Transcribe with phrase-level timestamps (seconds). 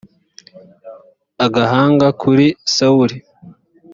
[1.45, 3.17] agahanga kuri sawuli